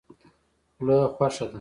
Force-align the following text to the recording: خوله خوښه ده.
خوله 0.75 0.97
خوښه 1.15 1.45
ده. 1.49 1.49